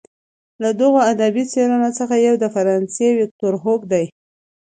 [0.61, 4.05] له دغو ادبي څیرو څخه یو د فرانسې ویکتور هوګو دی.